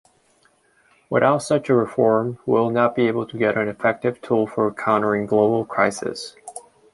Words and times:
Without 1.11 1.43
such 1.43 1.69
a 1.69 1.75
reform, 1.75 2.39
we 2.47 2.53
will 2.53 2.71
not 2.71 2.95
be 2.95 3.07
able 3.07 3.27
to 3.27 3.37
get 3.37 3.55
an 3.55 3.67
effective 3.67 4.19
tool 4.19 4.47
for 4.47 4.73
countering 4.73 5.27
global 5.27 5.63
crises. 5.63 6.35